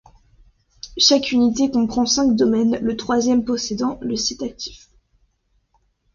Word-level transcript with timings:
Chaque 0.97 1.31
unité 1.31 1.69
comprend 1.69 2.07
cinq 2.07 2.35
domaines, 2.35 2.79
le 2.81 2.97
troisième 2.97 3.45
possédant 3.45 3.99
le 4.01 4.15
site 4.15 4.41
actif. 4.41 4.89